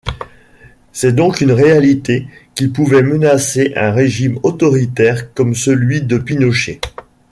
C'est 0.91 1.13
donc 1.15 1.41
une 1.41 1.51
réalité 1.51 2.25
qui 2.55 2.69
pouvait 2.69 3.03
menacer 3.03 3.71
un 3.75 3.91
régime 3.91 4.39
autoritaire 4.41 5.31
comme 5.35 5.53
celui 5.53 6.01
de 6.01 6.17
Pinochet. 6.17 6.79